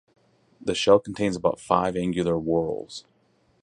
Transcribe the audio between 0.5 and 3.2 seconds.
The shell contains about five angular whorls.